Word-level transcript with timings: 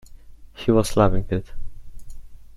He 0.55 0.71
was 0.71 0.97
loving 0.97 1.27
it! 1.29 1.51